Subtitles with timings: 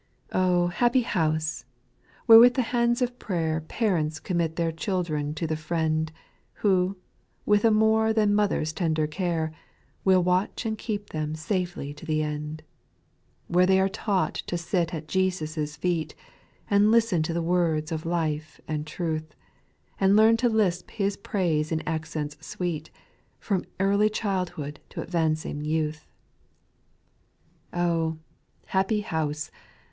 [0.29, 0.29] 8.
[0.33, 1.65] Oh, happy house
[2.25, 6.11] 1 where with the hands of prayer Parents commit their children to the Friend,
[6.53, 6.97] Who,
[7.45, 9.51] with a more than mother's tender care.
[10.03, 12.63] Will watch and keep them safely to the end;
[13.47, 16.15] Where they are taught to sit at Jesus' feet,
[16.67, 19.35] And listen to the words of life and truth,
[19.99, 22.89] And learu to lisp His praise in accents sweet,
[23.39, 26.07] From early childhood to advancing youth.
[27.67, 27.73] SPIRITUAL SONGS.
[27.73, 27.83] SOI 4.
[27.83, 28.17] Oh,
[28.65, 29.51] happy house